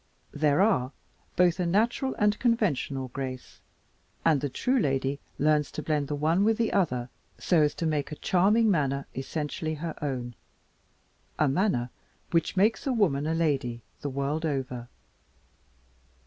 [0.33, 0.93] There are
[1.35, 3.61] both a natural and a conventional grace,
[4.25, 7.85] and the true lady learns to blend the one with the other so as to
[7.85, 10.33] make a charming manner essentially her own
[11.37, 11.91] a manner
[12.31, 14.87] which makes a woman a lady the world over.